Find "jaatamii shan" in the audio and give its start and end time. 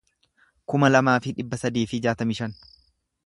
2.09-2.57